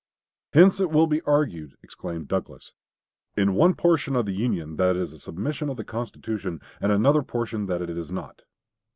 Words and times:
"Hence 0.53 0.79
it 0.79 0.89
will 0.89 1.05
be 1.05 1.21
argued," 1.27 1.75
exclaimed 1.83 2.27
Douglas, 2.27 2.73
"in 3.37 3.53
one 3.53 3.75
portion 3.75 4.15
of 4.15 4.25
the 4.25 4.33
Union 4.33 4.77
that 4.77 4.93
this 4.93 5.09
is 5.09 5.13
a 5.13 5.19
submission 5.19 5.69
of 5.69 5.77
the 5.77 5.83
constitution, 5.83 6.59
and 6.79 6.91
in 6.91 6.95
another 6.95 7.21
portion 7.21 7.67
that 7.67 7.83
it 7.83 7.89
is 7.91 8.11
not." 8.11 8.41